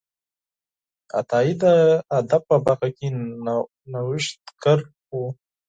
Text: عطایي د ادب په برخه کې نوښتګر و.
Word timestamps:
عطایي 1.19 1.53
د 1.63 1.65
ادب 2.17 2.41
په 2.49 2.55
برخه 2.65 2.89
کې 2.97 3.07
نوښتګر 3.91 4.79
و. 5.11 5.17